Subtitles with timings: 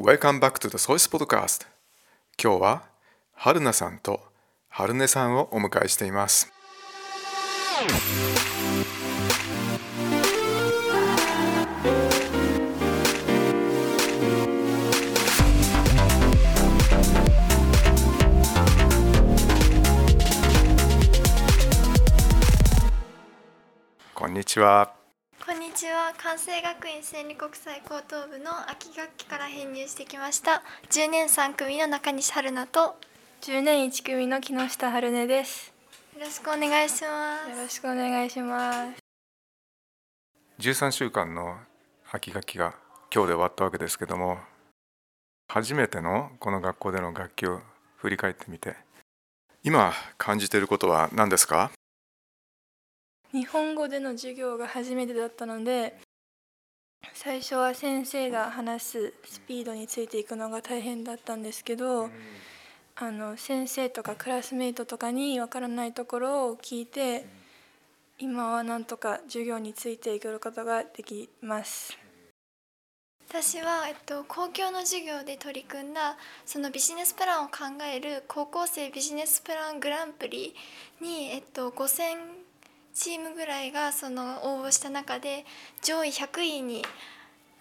[0.00, 1.66] Welcome back to the Source Podcast
[2.40, 2.82] 今日は
[3.32, 4.20] 春菜さんと
[4.68, 6.52] 春音さんをお迎えしています。
[24.14, 24.97] こんにちは。
[25.78, 32.96] ちは関西学院千里国際高等部の秋学期から編入してきました10年3組の中西春菜とよ
[33.42, 35.72] 10年1組の木下春音です。
[36.18, 38.98] ろしくお願いしますよろしくお願いします。
[40.58, 41.58] 13週間の
[42.10, 42.74] 秋学期が
[43.14, 44.38] 今日で終わったわけですけども
[45.46, 47.60] 初めてのこの学校での学期を
[47.98, 48.74] 振り返ってみて
[49.62, 51.70] 今感じていることは何ですか？
[53.32, 55.98] 日本語での授業が初めてだったので、
[57.12, 62.08] 最初は先生が話すスピードについていくのが大変だったんですけど、
[62.96, 67.26] あの先生とかクラスメイトとかにわからないところを聞いて、
[68.18, 71.96] 今はなんとか授業についていくことができます。
[73.28, 80.54] 私は、えっと、公共の授業で取り組んだそのビジネスプランを考える高校生ビジネスプラングランプリ
[81.02, 82.37] に、えっと、5000
[82.98, 85.44] チームぐらいがその応募した中で
[85.82, 86.82] 上位100位に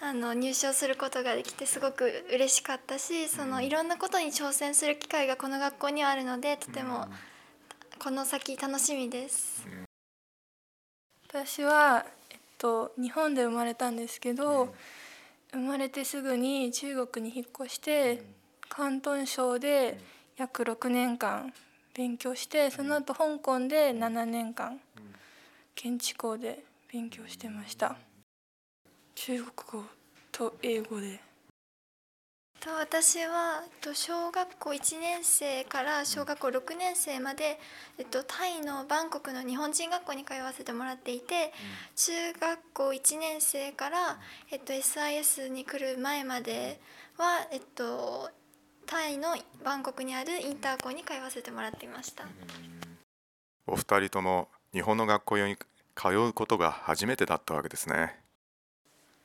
[0.00, 7.08] あの入賞することができてすごく嬉しかったしそのいろんなことに挑戦する機会がこの学校にはあるのでとても
[7.98, 9.66] この先楽しみです。
[11.28, 14.72] 私は、えっと、日本で生まれたんですけど、
[15.52, 18.22] 生まれてすぐに中国に引っ越して、
[18.72, 19.98] 広東省で
[20.36, 21.52] 約6年間
[21.94, 24.80] 勉強してその後香港で7年間
[25.76, 27.96] 現地校で勉強してました。
[29.14, 29.84] 中国語
[30.32, 31.20] と英語で。
[32.60, 37.58] と私はえっと小学校1年生から小学校6年生まで、
[37.98, 41.52] えっと、タイのバンコクの日本人学校に通わせてもらっていて、
[41.94, 44.18] 中学校1年生から、
[44.50, 46.80] えっと、SIS に来る前まで
[47.18, 48.30] は、えっと、
[48.86, 52.24] タイのバンコクにあるインター校に通わせてもらっていました。
[53.66, 55.56] お二人とも日本の学校に
[55.94, 58.18] 通うことが初めてだったわけですね。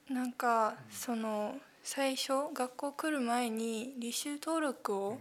[0.07, 5.17] なんかその最初学校来る前に履修登録を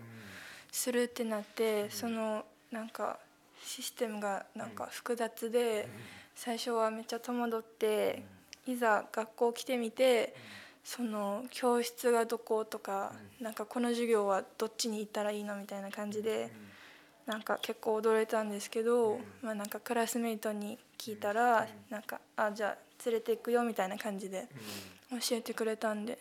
[0.70, 3.18] するってなってそのなんか
[3.64, 5.88] システムがなんか複雑で
[6.34, 8.22] 最初はめっちゃ戸惑って
[8.66, 10.34] いざ学校来てみて
[10.84, 16.50] その教室がどことかなんかこの授業はどっちに行ったらいいのみたいな感じで
[17.28, 24.48] なんか結構驚いたんですけどまあなんかクラスメイトに聞いたらなんかあじゃあ連れて行くよみたいな感じで
[25.10, 26.18] 教えてくれたんで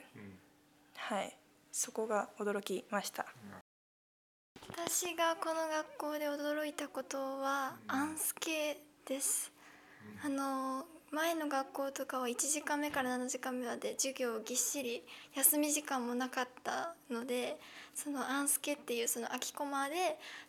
[0.95, 1.35] はい。
[1.71, 3.25] そこが驚きました。
[4.69, 9.51] 私がこの学校で驚いたことはアンスケです。
[10.25, 15.03] あの前の学校とかは1時間目から7時間目まで授業ぎっしり
[15.35, 17.57] 休み時間もなかったので
[17.95, 19.95] そのアンスケっていうその空きコマで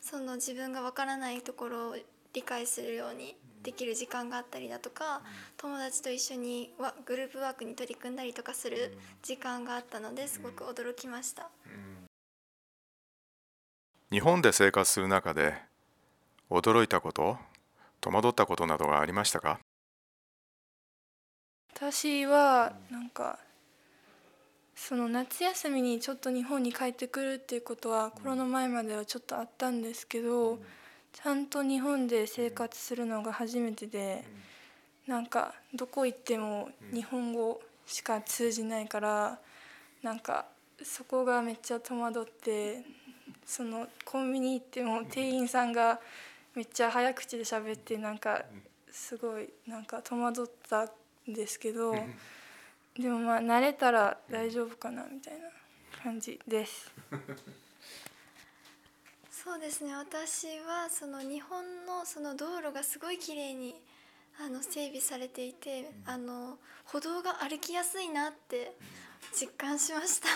[0.01, 1.97] その自分がわからないところを
[2.35, 5.23] 理解するようにできる時間があったりだとか
[5.57, 11.51] 友達と一緒にわグループワークに取り組んだりとかする時間があったのですごく驚きました。
[14.11, 15.55] 日本で生活する中で
[16.51, 17.37] 驚いたこと
[18.01, 19.61] 戸惑ったことなどがありましたか？
[21.81, 23.39] 私はなんか
[24.75, 30.59] その夏休みにちょっと日本に帰ってくるっていうことはコロナ前まではちょっとあったんですけど
[31.13, 34.25] ちゃんと日本で生活するのが初めてで
[35.07, 39.39] なんかどこ行っても日本語しか通じないから
[40.03, 40.47] なんか
[40.83, 42.83] そこがめっちゃ戸惑って
[43.47, 46.01] そのコンビニ行っても店員さんが
[46.57, 48.43] めっちゃ早口で喋ってなんか
[48.91, 50.89] すごいなんか戸惑ったん
[51.33, 51.95] ですけど
[52.99, 55.41] でもまあ慣れたら大丈夫かなみたいな
[56.03, 56.91] 感じです。
[59.31, 59.95] そうですね。
[59.95, 63.81] 私はその日本のその道路がすごい綺麗に
[64.41, 68.75] あの整備されていてあの歩道が歩きやすいなって
[69.33, 70.29] 実感しました。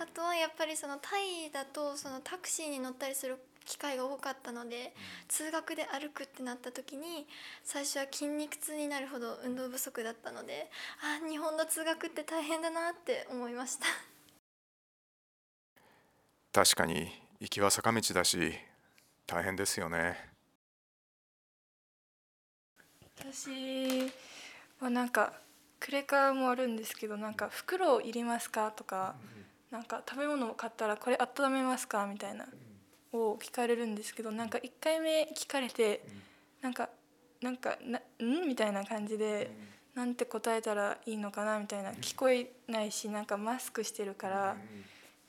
[0.00, 3.38] あとはやっぱりそのタイだとそのタクシーに乗ったりする
[3.70, 4.92] 機会が多かったので
[5.28, 7.28] 通学で歩くってなった時に
[7.62, 10.68] 最初は筋肉痛になるほど運動不足だったので
[11.00, 13.86] あ日本の通学って大変だなって思いました。
[16.52, 18.58] 確かに行きは坂道だし
[19.24, 20.18] 大変ですよね。
[23.16, 24.12] 私
[24.80, 25.32] はなんか
[25.78, 28.72] クレカもあるんですけどなんか袋いりますか？
[28.72, 29.14] とか
[29.70, 32.06] なんか食べ物を買ったらこれ温めますか？
[32.06, 32.46] みたいな
[33.12, 36.02] を聞かれるんですけどなんか1回目聞かれて
[36.62, 36.88] なんか
[37.40, 38.46] なんかなん？
[38.46, 39.50] みたいな感じで
[39.94, 41.58] なんて答えたらいいのかな？
[41.58, 41.92] みたいな。
[41.92, 44.56] 聞こえないしなんかマスクしてるから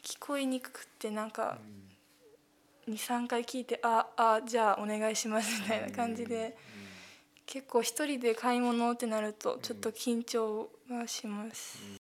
[0.03, 1.57] 聞こえにくくってなんか
[2.87, 6.57] 23回聞いて「ああじゃあお願いします」みたいな感じで
[7.45, 12.00] 結構一人で買い物ってなるとちょっと緊張はします。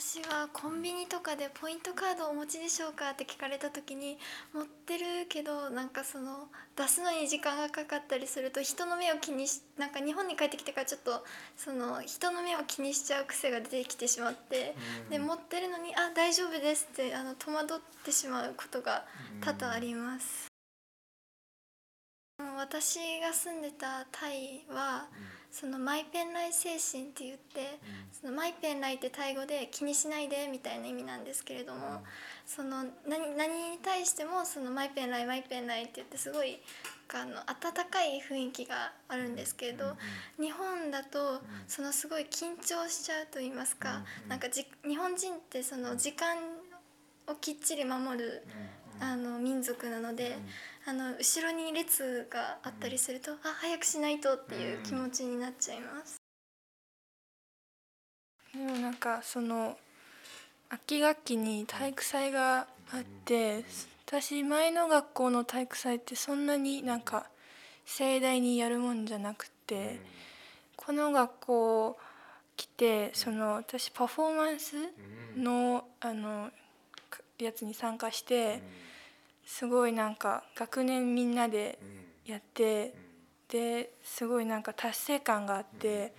[0.00, 3.10] 私はコンビニとかでポイントカードをお持ちでしょうか？
[3.10, 4.16] って聞かれた時に
[4.54, 6.46] 持ってるけどなんかその
[6.76, 11.24] 出すのに時間がかかったりすると人の目を気にしなんか日本に帰ってきてからちょっと
[11.56, 14.76] その人の目を気にしちゃう癖が出てきてしまって
[15.10, 19.04] で持ってるのに「あ大丈夫です」ってあの戸惑ってしまうことが
[19.40, 20.46] 多々あります。
[22.56, 25.06] 私が住んでたタイは
[25.50, 27.80] そのマイペンライ精神って言って
[28.12, 32.02] そのマイペンライってタイ語で気にしないでみたいな意味なんですけれども
[32.46, 36.60] その何何に対してもそのマイペンライマイペンライって言ってすごい
[37.12, 39.96] あの温かい雰囲気があるんですけれど
[40.38, 46.36] 日本だとそのすごい緊張しちゃうと言いますかなんかじ日本人ってその時間
[47.26, 48.44] をきっちり守る
[49.00, 50.36] あの民族なので。
[50.88, 56.16] あの後ろに列があったりすると、あ早くしないとっていう気持ちになっちゃいます。
[58.54, 59.76] でもなんかその
[60.70, 63.66] 秋学期に体育祭があって
[64.06, 67.26] 私前の学校の体育祭ってそんなになんか
[67.84, 70.00] 盛大にやるもんじゃなくて
[70.74, 71.98] この学校
[72.56, 74.76] 来てその私パフォーマンス
[75.36, 76.48] のあの
[77.38, 78.87] やつに参加して。
[79.48, 81.78] すごいなんか学年みんなで
[82.26, 82.94] やって
[83.48, 86.12] ですごいなんか達成感があって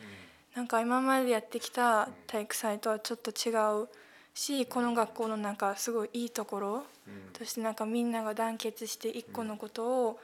[0.56, 3.54] なんか今までやってきた体育祭とはちょっと違
[3.84, 3.88] う
[4.34, 6.84] しこの学校のなんかすごいいいところ
[7.32, 10.20] としてなんかみんなが団結して一個のことを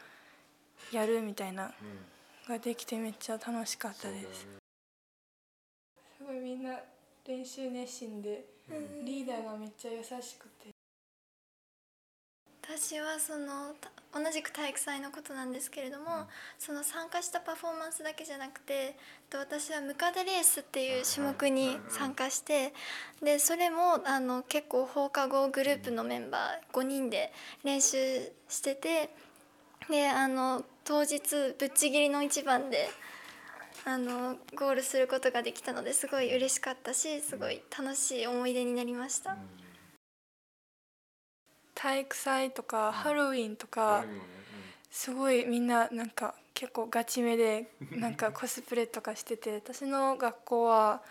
[0.92, 1.72] やるみたいな
[2.50, 4.48] ができてめっちゃ楽しかったです。
[6.18, 6.80] すごいみんな
[7.28, 8.46] 練習熱心で
[9.06, 10.75] リーダーがめっちゃ優しくて。
[12.68, 13.76] 私はその
[14.12, 16.26] 同じく体育祭のことなんですけれども、うん、
[16.58, 18.96] その参加したパフォーマンスだけじゃなくて
[19.32, 22.74] 私はムカデレースっていう種目に参加して
[23.22, 27.32] でそれもあの結構放課後グループのメンバー5人で
[27.64, 27.98] 練習
[28.50, 29.10] してて
[29.90, 31.20] であの当日
[31.60, 32.90] ぶっちぎりの一番で
[33.86, 39.34] あのゴールすることができたのですごい嬉しかったしすごい楽しい思い出になりました。
[39.34, 39.65] うん
[41.86, 44.04] 体育祭とかハロウィンとか
[44.90, 51.04] すごいみんななんか結構ガチめで なんかコスプレとかしてて私の学校は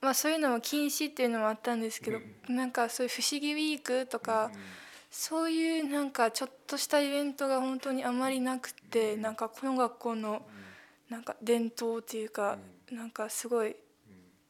[0.00, 4.52] まあそういうのも禁止っていうのもあったんですけどなんかそういう不思議ウィークとか
[5.10, 10.46] そういうなんかちょっとしたイベントが本当にあまりなくてなんかこの学校の
[11.08, 12.56] なんか伝統っていうか
[12.92, 13.74] なんかすごい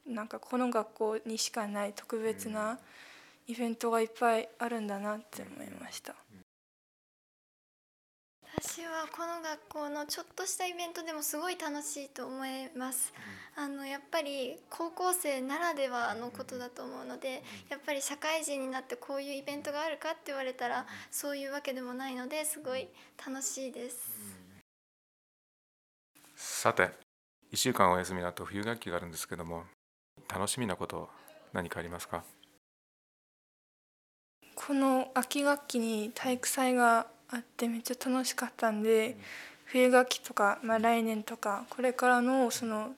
[0.05, 2.77] なんかこの学校にしかない特別な
[3.51, 6.15] イベントがいっぱいあるんだなって思いました。
[8.63, 13.13] 私はこの学校のちょっとしたイベントでもすごい楽しいと思います。
[13.57, 22.87] あのやっぱり高校生ならではのことだと思うのでやっぱり社会人になってこういうイベントがあるかって言われたらそういうわけでもないのですごい
[23.25, 23.97] 楽しいです。
[26.35, 26.89] さて
[27.51, 29.65] 1週間お休みの後冬学期があるんですけども
[30.33, 31.09] 楽しみなこと
[31.51, 32.23] 何かありますか？
[34.67, 39.17] この秋学期に体育祭があってめっちゃ楽しかったんで
[39.65, 42.91] 冬学期とか、まあ、来年とかこれからのその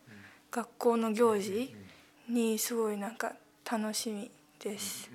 [0.51, 1.74] 学校の行事
[2.29, 3.34] にすごいなんか
[3.70, 4.29] 楽しみ
[4.60, 5.10] です。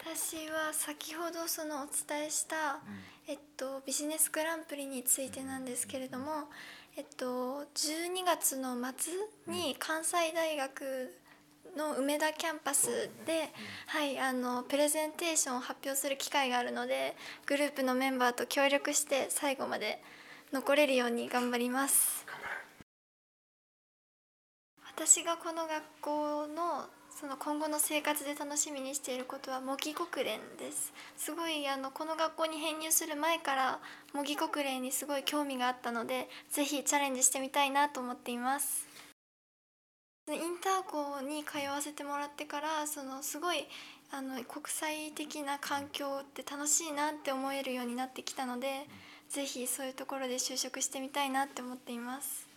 [0.00, 2.78] 私は先ほどそのお伝えした、
[3.26, 6.44] えっと、ビジネスグランプリについてなんですけれども、
[6.96, 9.12] えっと、12月の末
[9.52, 11.12] に関西大学
[11.76, 13.52] の梅田キャンパスで、
[13.86, 17.14] はい、あのプレゼンテーションを発表する機会があるので
[17.46, 20.02] グループのメンバーと協力して最後まで
[20.52, 22.26] 残れるように頑張ります。
[24.96, 26.86] 私がこの学校の
[27.18, 30.92] その今後の生活で楽しみにしていることは模擬国連です。
[31.16, 33.78] すごいあのこの学校に編入する前から
[34.14, 38.86] 模擬国連にすごい興味があったのでぜひチャレンジしてみたいなと思っています。
[40.34, 43.66] インター校に通わせてもらってからそのすごい
[44.10, 48.86] あの国際的な環境って楽しいなって思えるようになってきたので
[49.28, 52.48] ぜひそういうところで就職してみたいなって思っています。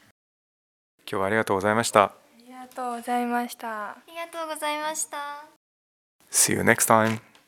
[1.10, 2.04] 今日はありがとうございました。
[2.04, 2.14] あ
[2.46, 3.90] りがとうございました。
[3.92, 5.46] ありがとうございまました。
[6.32, 7.39] See you next time!